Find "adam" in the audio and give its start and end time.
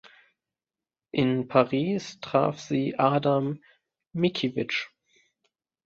2.97-3.59